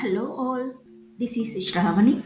[0.00, 0.72] Hello, all.
[1.18, 2.22] This is Shravani.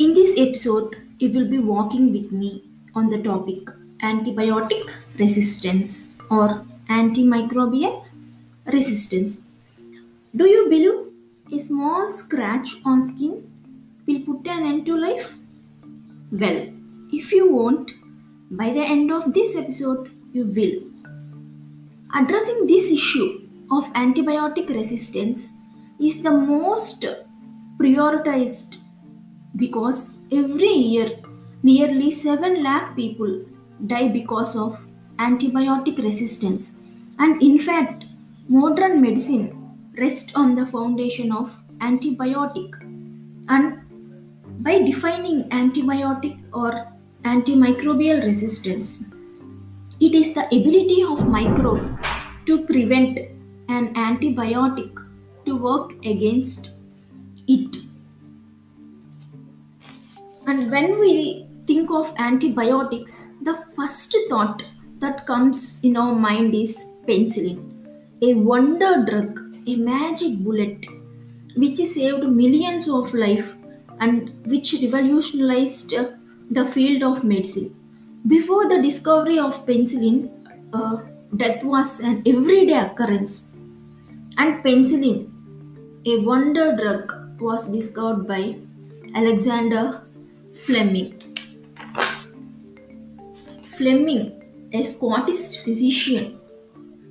[0.00, 2.64] In this episode, you will be walking with me
[2.96, 3.68] on the topic
[4.02, 8.04] antibiotic resistance or antimicrobial
[8.66, 9.42] resistance.
[10.34, 13.48] Do you believe a small scratch on skin
[14.08, 15.36] will put an end to life?
[16.32, 16.66] Well,
[17.12, 17.92] if you won't,
[18.50, 20.82] by the end of this episode, you will.
[22.20, 25.48] Addressing this issue of antibiotic resistance
[26.08, 27.04] is the most
[27.78, 28.78] prioritized
[29.56, 31.10] because every year
[31.62, 33.32] nearly 7 lakh people
[33.86, 34.80] die because of
[35.18, 36.72] antibiotic resistance.
[37.18, 38.04] And in fact
[38.48, 39.46] modern medicine
[39.96, 42.70] rests on the foundation of antibiotic.
[43.48, 43.78] And
[44.64, 46.70] by defining antibiotic or
[47.24, 49.04] antimicrobial resistance
[50.00, 51.86] it is the ability of microbe
[52.46, 53.18] to prevent
[53.68, 55.01] an antibiotic
[55.46, 56.70] to work against
[57.48, 57.76] it.
[60.46, 64.64] And when we think of antibiotics, the first thought
[64.98, 67.60] that comes in our mind is penicillin,
[68.22, 70.86] a wonder drug, a magic bullet
[71.56, 73.48] which saved millions of lives
[74.00, 76.10] and which revolutionized uh,
[76.50, 77.74] the field of medicine.
[78.26, 80.30] Before the discovery of penicillin,
[80.72, 80.98] uh,
[81.36, 83.50] death was an everyday occurrence,
[84.38, 85.31] and penicillin,
[86.04, 88.56] a wonder drug, was discovered by
[89.14, 90.02] Alexander
[90.52, 91.14] Fleming.
[93.76, 94.42] Fleming,
[94.72, 96.40] a Scottish physician,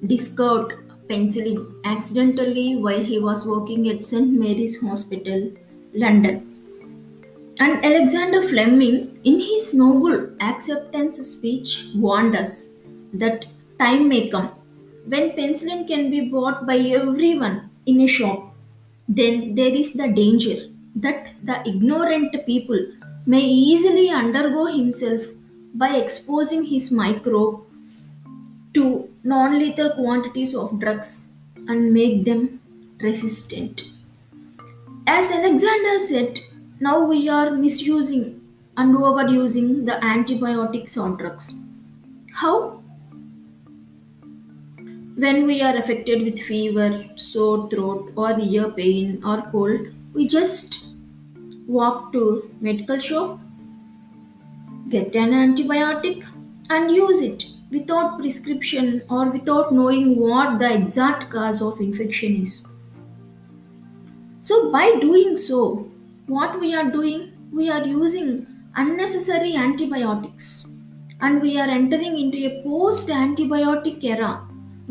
[0.07, 4.29] discovered penicillin accidentally while he was working at St.
[4.29, 5.51] Mary's Hospital,
[5.93, 6.47] London.
[7.59, 12.75] And Alexander Fleming, in his Nobel acceptance speech, warned us
[13.13, 13.45] that
[13.79, 14.49] time may come
[15.05, 18.50] when penicillin can be bought by everyone in a shop.
[19.07, 22.79] Then there is the danger that the ignorant people
[23.25, 25.21] may easily undergo himself
[25.73, 27.63] by exposing his microbe
[28.73, 31.33] to non lethal quantities of drugs
[31.67, 32.61] and make them
[32.99, 33.83] resistant.
[35.07, 36.39] As Alexander said,
[36.79, 38.41] now we are misusing
[38.77, 41.53] and overusing the antibiotics or drugs.
[42.33, 42.80] How?
[45.21, 49.81] When we are affected with fever, sore throat, or ear pain or cold,
[50.15, 50.87] we just
[51.67, 53.39] walk to medical shop,
[54.89, 56.25] get an antibiotic,
[56.71, 62.65] and use it without prescription or without knowing what the exact cause of infection is.
[64.39, 65.87] So, by doing so,
[66.25, 70.65] what we are doing, we are using unnecessary antibiotics
[71.19, 74.47] and we are entering into a post antibiotic era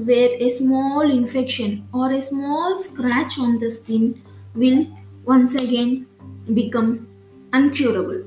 [0.06, 4.22] where a small infection or a small scratch on the skin
[4.54, 4.86] will
[5.24, 6.06] once again
[6.54, 7.06] become
[7.52, 8.26] uncurable.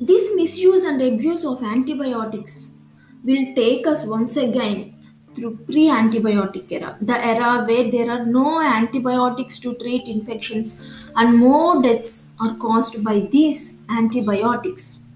[0.00, 2.78] This misuse and abuse of antibiotics
[3.24, 4.94] will take us once again
[5.34, 11.82] through pre-antibiotic era, the era where there are no antibiotics to treat infections and more
[11.82, 15.06] deaths are caused by these antibiotics.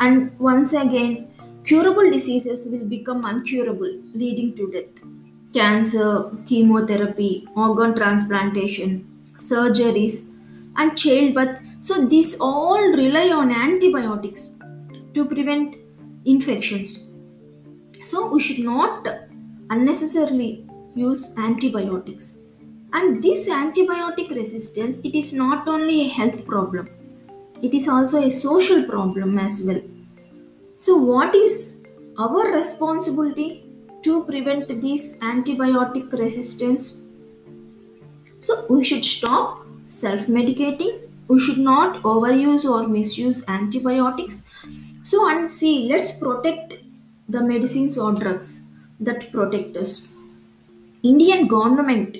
[0.00, 1.31] And once again,
[1.64, 5.04] curable diseases will become uncurable, leading to death.
[5.52, 9.06] Cancer, chemotherapy, organ transplantation,
[9.36, 10.30] surgeries,
[10.76, 11.58] and childbirth.
[11.80, 14.54] So, these all rely on antibiotics
[15.14, 15.76] to prevent
[16.24, 17.10] infections.
[18.04, 19.06] So, we should not
[19.70, 22.38] unnecessarily use antibiotics.
[22.94, 26.88] And this antibiotic resistance, it is not only a health problem,
[27.62, 29.80] it is also a social problem as well.
[30.84, 31.80] So, what is
[32.18, 33.64] our responsibility
[34.02, 37.02] to prevent this antibiotic resistance?
[38.40, 41.02] So, we should stop self medicating.
[41.28, 44.50] We should not overuse or misuse antibiotics.
[45.04, 46.74] So, and see, let's protect
[47.28, 48.64] the medicines or drugs
[48.98, 50.08] that protect us.
[51.04, 52.18] Indian government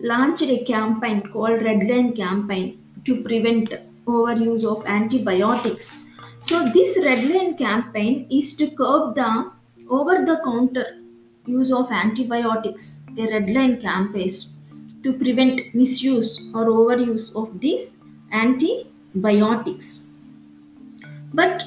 [0.00, 3.72] launched a campaign called Red Line Campaign to prevent
[4.04, 6.02] overuse of antibiotics.
[6.40, 9.52] So this Red Line campaign is to curb the
[9.88, 10.98] over-the-counter
[11.46, 13.02] use of antibiotics.
[13.18, 14.30] A Red Line campaign
[15.02, 17.98] to prevent misuse or overuse of these
[18.32, 20.06] antibiotics.
[21.34, 21.62] But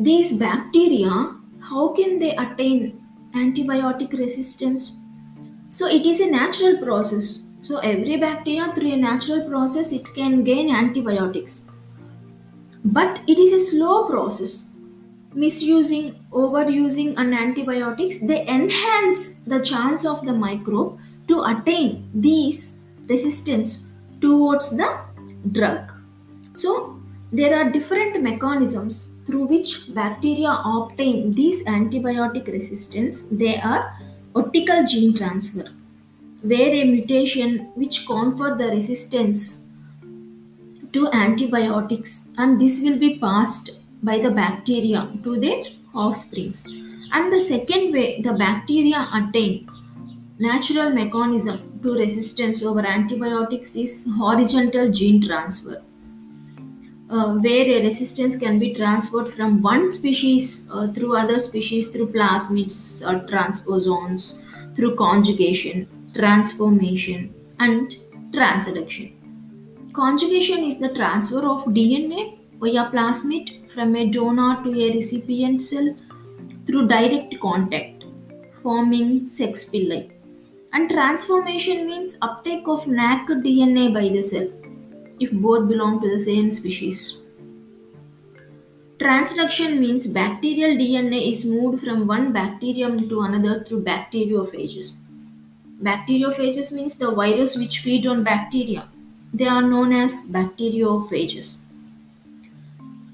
[0.00, 3.00] these bacteria, how can they attain
[3.34, 4.96] antibiotic resistance?
[5.68, 7.48] So it is a natural process.
[7.62, 11.68] So every bacteria through a natural process it can gain antibiotics.
[12.84, 14.72] But it is a slow process.
[15.34, 20.98] Misusing, overusing an antibiotics, they enhance the chance of the microbe
[21.28, 22.78] to attain these
[23.08, 23.88] resistance
[24.20, 25.00] towards the
[25.50, 25.90] drug.
[26.54, 27.00] So,
[27.32, 33.22] there are different mechanisms through which bacteria obtain these antibiotic resistance.
[33.22, 33.98] They are
[34.34, 35.68] vertical gene transfer,
[36.42, 39.63] where a mutation which confer the resistance
[40.94, 43.70] to antibiotics and this will be passed
[44.02, 45.62] by the bacteria to their
[45.94, 46.66] offsprings.
[47.12, 49.68] And the second way the bacteria attain
[50.38, 55.82] natural mechanism to resistance over antibiotics is horizontal gene transfer
[57.10, 62.08] uh, where a resistance can be transferred from one species uh, through other species through
[62.12, 64.44] plasmids or transposons,
[64.74, 67.94] through conjugation, transformation, and
[68.32, 69.13] transduction.
[69.94, 75.94] Conjugation is the transfer of DNA via plasmid from a donor to a recipient cell
[76.66, 78.02] through direct contact,
[78.60, 80.10] forming sex pili.
[80.72, 84.48] And transformation means uptake of naked DNA by the cell
[85.20, 87.26] if both belong to the same species.
[88.98, 94.94] Transduction means bacterial DNA is moved from one bacterium to another through bacteriophages.
[95.80, 98.88] Bacteriophages means the virus which feed on bacteria.
[99.34, 101.64] They are known as bacteriophages.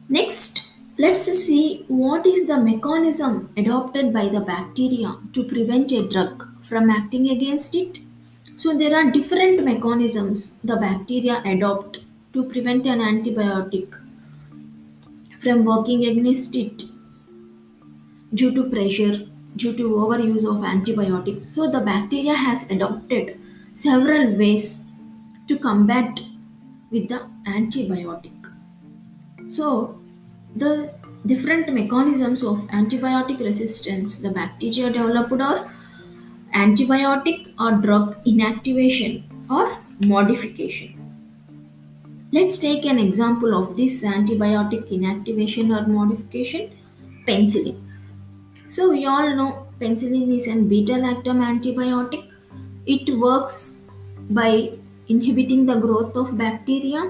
[0.08, 6.46] Next, let's see what is the mechanism adopted by the bacteria to prevent a drug
[6.62, 7.98] from acting against it
[8.60, 11.98] so there are different mechanisms the bacteria adopt
[12.34, 13.94] to prevent an antibiotic
[15.40, 16.82] from working against it
[18.34, 19.26] due to pressure,
[19.56, 21.46] due to overuse of antibiotics.
[21.46, 23.40] So the bacteria has adopted
[23.74, 24.79] several ways
[25.50, 26.20] to combat
[26.90, 28.36] with the antibiotic.
[29.48, 29.98] So
[30.54, 30.94] the
[31.26, 35.70] different mechanisms of antibiotic resistance the bacteria developed are
[36.54, 40.96] antibiotic or drug inactivation or modification.
[42.32, 46.70] Let's take an example of this antibiotic inactivation or modification
[47.26, 47.78] penicillin.
[48.68, 52.30] So, we all know penicillin is an beta lactam antibiotic.
[52.86, 53.82] It works
[54.30, 54.70] by
[55.14, 57.02] inhibiting the growth of bacteria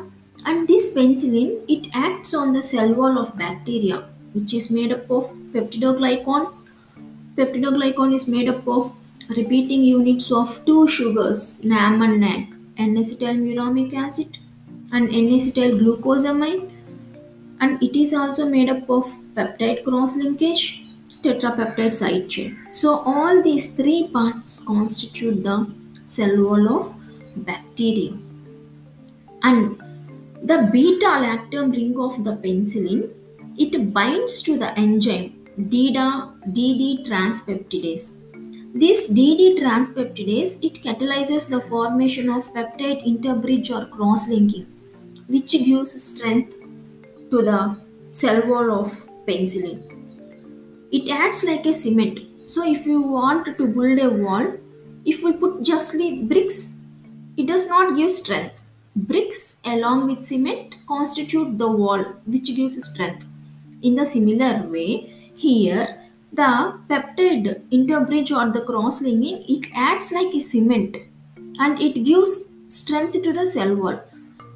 [0.47, 3.99] and this penicillin it acts on the cell wall of bacteria
[4.37, 6.47] which is made up of peptidoglycan
[7.37, 8.93] peptidoglycan is made up of
[9.37, 14.38] repeating units of two sugars, NAM and NAG, N-acetylmuramic acid
[14.93, 16.70] and N-acetyl-glucosamine
[17.61, 20.85] and it is also made up of peptide cross-linkage,
[21.23, 22.58] tetrapeptide side chain.
[22.73, 25.70] So all these three parts constitute the
[26.06, 27.00] cell wall of
[27.37, 28.12] bacteria.
[29.43, 29.81] And
[30.43, 33.11] the beta-lactam ring of the penicillin,
[33.59, 38.21] it binds to the enzyme DDA, DD transpeptidase
[38.73, 44.65] this DD transpeptidase it catalyzes the formation of peptide interbridge or cross-linking,
[45.27, 46.55] which gives strength
[47.31, 47.77] to the
[48.12, 48.93] cell wall of
[49.27, 49.82] penicillin.
[50.93, 52.21] It acts like a cement.
[52.47, 54.53] So if you want to build a wall,
[55.05, 56.79] if we put justly bricks,
[57.41, 58.63] it does not give strength.
[58.95, 63.27] Bricks along with cement constitute the wall which gives strength.
[63.83, 65.97] In the similar way, here
[66.33, 70.97] the peptide interbridge or the cross-linking, it acts like a cement
[71.59, 74.01] and it gives strength to the cell wall.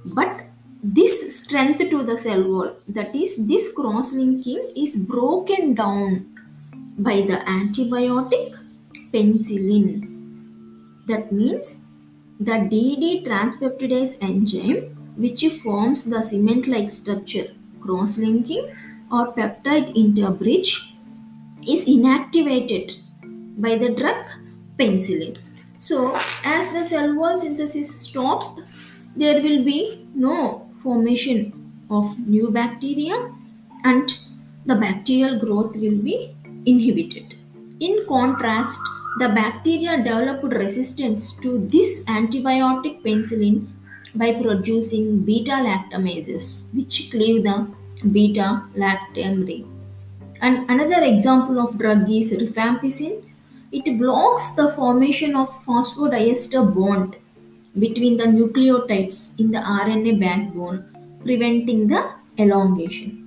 [0.04, 0.42] But
[0.82, 6.26] this strength to the cell wall, that is, this cross-linking is broken down
[6.98, 8.56] by the antibiotic
[9.12, 10.10] penicillin.
[11.06, 11.83] That means
[12.44, 14.80] the DD transpeptidase enzyme,
[15.16, 17.48] which forms the cement-like structure,
[17.80, 18.64] cross-linking
[19.10, 20.90] or peptide interbridge
[21.66, 22.96] is inactivated
[23.56, 24.26] by the drug
[24.78, 25.36] penicillin.
[25.78, 28.60] So, as the cell wall synthesis stopped,
[29.16, 31.52] there will be no formation
[31.90, 33.32] of new bacteria
[33.84, 34.10] and
[34.66, 36.34] the bacterial growth will be
[36.66, 37.34] inhibited.
[37.80, 38.80] In contrast,
[39.18, 43.66] the bacteria developed resistance to this antibiotic penicillin
[44.14, 47.66] by producing beta lactamases, which cleave the
[48.10, 49.70] beta lactam ring.
[50.40, 53.22] And another example of drug is rifampicin.
[53.72, 57.16] It blocks the formation of phosphodiester bond
[57.78, 60.84] between the nucleotides in the RNA backbone,
[61.24, 63.23] preventing the elongation.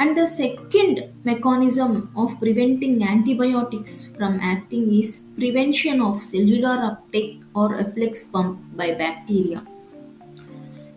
[0.00, 7.78] And the second mechanism of preventing antibiotics from acting is prevention of cellular uptake or
[7.78, 9.62] efflux pump by bacteria.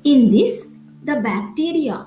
[0.06, 2.06] In this, the bacteria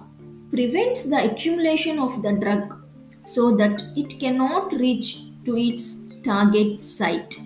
[0.50, 2.82] prevents the accumulation of the drug
[3.24, 7.36] so that it cannot reach to its target site.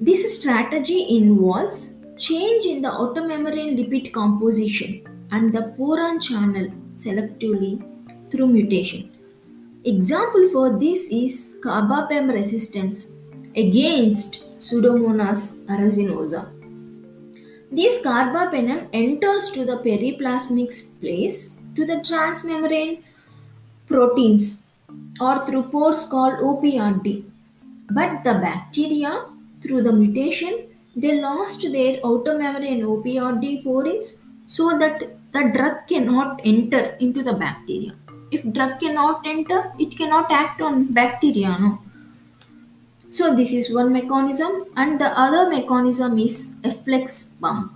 [0.00, 7.95] This strategy involves change in the outer membrane lipid composition and the porin channel selectively
[8.30, 9.10] through mutation.
[9.84, 13.20] Example for this is carbapenem resistance
[13.54, 16.40] against Pseudomonas aeruginosa.
[17.70, 23.02] This carbapenem enters to the periplasmic place to the transmembrane
[23.86, 24.66] proteins
[25.20, 27.24] or through pores called OPRD.
[27.90, 29.26] But the bacteria,
[29.62, 35.00] through the mutation, they lost their outer membrane OPRD pores so that
[35.32, 37.94] the drug cannot enter into the bacteria.
[38.30, 41.56] If drug cannot enter, it cannot act on bacteria.
[41.58, 41.78] No.
[43.10, 47.72] So this is one mechanism and the other mechanism is efflux pump.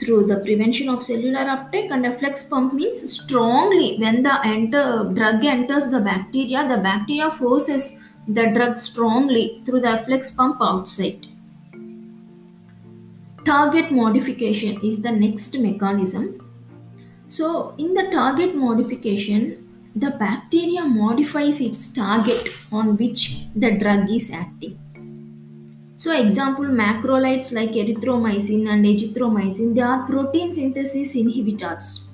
[0.00, 5.44] Through the prevention of cellular uptake and efflux pump means strongly when the enter, drug
[5.44, 11.26] enters the bacteria, the bacteria forces the drug strongly through the efflux pump outside.
[13.46, 16.43] Target modification is the next mechanism.
[17.26, 19.64] So in the target modification,
[19.96, 24.78] the bacteria modifies its target on which the drug is acting.
[25.96, 32.10] So example macrolides like erythromycin and azithromycin, they are protein synthesis inhibitors.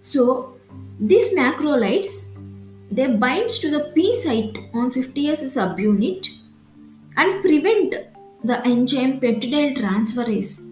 [0.00, 0.56] So
[0.98, 2.36] these macrolides,
[2.90, 6.28] they binds to the P site on 50S subunit
[7.16, 7.94] and prevent
[8.42, 10.64] the enzyme peptidyl transferase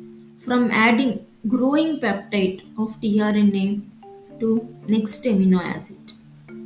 [0.44, 3.82] from adding growing peptide of tRNA
[4.40, 6.12] to next amino acid.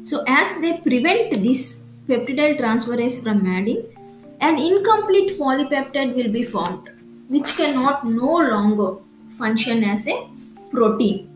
[0.02, 3.84] So as they prevent this peptidyl transferase from adding,
[4.40, 6.88] an incomplete polypeptide will be formed,
[7.28, 8.96] which cannot no longer
[9.36, 10.28] function as a
[10.70, 11.26] protein.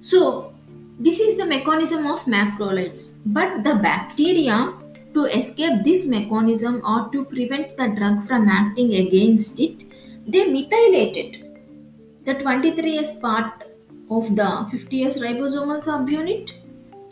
[0.00, 0.52] So
[1.00, 3.18] this is the mechanism of macrolides.
[3.26, 4.72] But the bacteria
[5.14, 9.84] to escape this mechanism or to prevent the drug from acting against it,
[10.26, 12.24] they methylate it.
[12.24, 13.64] The 23S part
[14.10, 16.50] of the 50S ribosomal subunit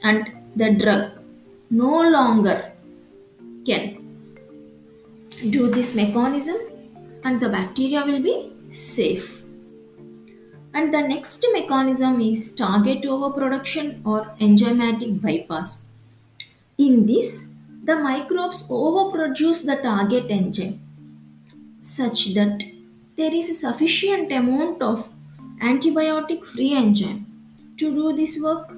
[0.02, 1.12] and the drug
[1.70, 2.72] no longer
[3.66, 3.98] can
[5.50, 6.56] do this mechanism
[7.24, 9.42] and the bacteria will be safe.
[10.74, 15.84] And the next mechanism is target overproduction or enzymatic bypass.
[16.78, 17.54] In this,
[17.84, 20.80] the microbes overproduce the target enzyme
[21.80, 22.62] such that
[23.16, 25.08] there is a sufficient amount of
[25.60, 27.26] antibiotic free enzyme
[27.76, 28.72] to do this work.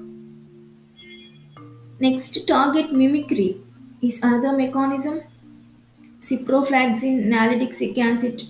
[2.00, 3.60] Next, target mimicry
[4.02, 5.22] is another mechanism.
[6.18, 8.42] Ciprofloxacin, nalidixic acid.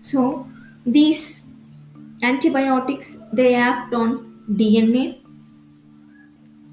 [0.00, 0.48] So,
[0.84, 1.48] these
[2.22, 5.18] antibiotics they act on DNA.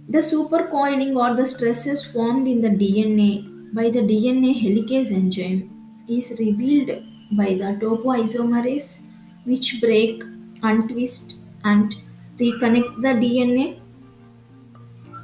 [0.07, 5.69] The supercoiling or the stresses formed in the DNA by the DNA helicase enzyme
[6.07, 9.03] is revealed by the topoisomerase
[9.45, 10.23] which break,
[10.63, 11.95] untwist and
[12.39, 13.79] reconnect the DNA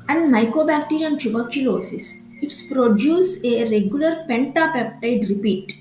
[0.07, 5.77] and Mycobacterium tuberculosis it's produce a regular pentapeptide repeat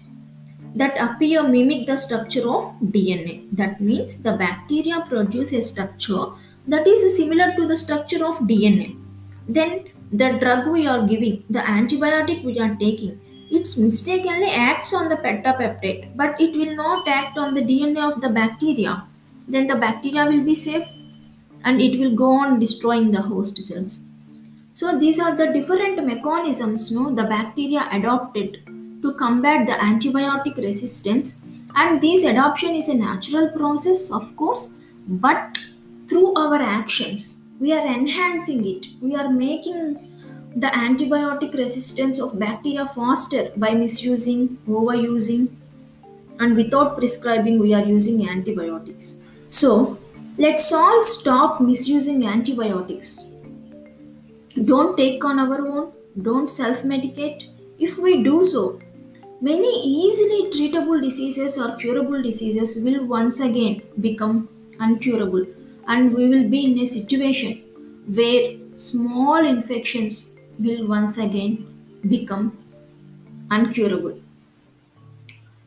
[0.75, 3.49] that appear mimic the structure of DNA.
[3.52, 6.26] That means the bacteria produce a structure
[6.66, 8.97] that is similar to the structure of DNA.
[9.49, 13.21] Then the drug we are giving, the antibiotic we are taking,
[13.54, 18.20] it mistakenly acts on the pentapeptide, but it will not act on the DNA of
[18.20, 19.04] the bacteria.
[19.49, 20.88] Then the bacteria will be safe
[21.64, 24.04] and it will go on destroying the host cells.
[24.73, 28.64] So these are the different mechanisms no, the bacteria adopted
[29.02, 31.42] to combat the antibiotic resistance
[31.76, 35.58] and this adoption is a natural process of course but
[36.08, 40.13] through our actions we are enhancing it we are making
[40.56, 45.49] the antibiotic resistance of bacteria faster by misusing overusing
[46.38, 49.16] and without prescribing we are using antibiotics.
[49.49, 49.99] So
[50.38, 53.26] let's all stop misusing antibiotics.
[54.64, 55.92] Don't take on our own,
[56.23, 57.49] don't self medicate.
[57.78, 58.80] If we do so,
[59.40, 65.52] many easily treatable diseases or curable diseases will once again become uncurable,
[65.88, 67.62] and we will be in a situation
[68.06, 71.66] where small infections will once again
[72.08, 72.56] become
[73.50, 74.20] uncurable.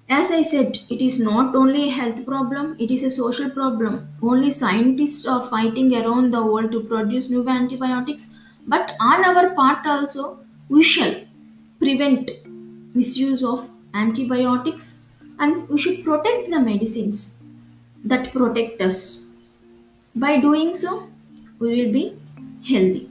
[0.09, 4.07] As I said, it is not only a health problem, it is a social problem.
[4.21, 8.33] Only scientists are fighting around the world to produce new antibiotics
[8.67, 11.15] but on our part also, we shall
[11.79, 12.31] prevent
[12.93, 15.03] misuse of antibiotics
[15.39, 17.41] and we should protect the medicines
[18.03, 19.29] that protect us.
[20.15, 21.07] By doing so,
[21.59, 22.15] we will be
[22.67, 23.06] healthy.